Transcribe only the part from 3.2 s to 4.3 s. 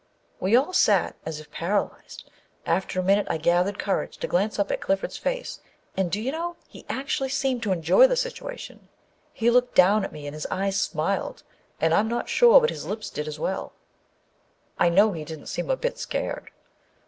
I gathered courage to